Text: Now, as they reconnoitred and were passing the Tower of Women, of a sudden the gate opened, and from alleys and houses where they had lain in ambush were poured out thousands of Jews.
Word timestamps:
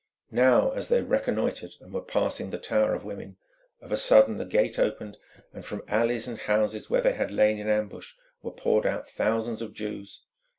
Now, 0.31 0.71
as 0.71 0.87
they 0.87 1.03
reconnoitred 1.03 1.73
and 1.79 1.93
were 1.93 2.01
passing 2.01 2.49
the 2.49 2.57
Tower 2.57 2.95
of 2.95 3.03
Women, 3.03 3.37
of 3.83 3.91
a 3.91 3.97
sudden 3.97 4.37
the 4.37 4.45
gate 4.45 4.79
opened, 4.79 5.19
and 5.53 5.63
from 5.63 5.83
alleys 5.87 6.27
and 6.27 6.39
houses 6.39 6.89
where 6.89 7.01
they 7.01 7.13
had 7.13 7.29
lain 7.29 7.59
in 7.59 7.69
ambush 7.69 8.13
were 8.41 8.49
poured 8.49 8.87
out 8.87 9.07
thousands 9.07 9.61
of 9.61 9.75
Jews. 9.75 10.25